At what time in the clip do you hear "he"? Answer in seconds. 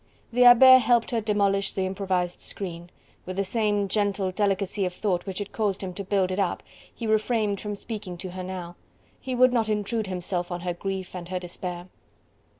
6.91-7.05, 9.19-9.35